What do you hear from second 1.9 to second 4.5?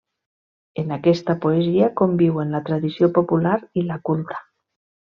conviuen la tradició popular i la culta.